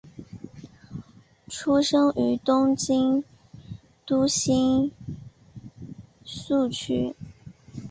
[1.47, 3.23] 出身于东京
[4.03, 4.91] 都新
[6.25, 7.15] 宿区。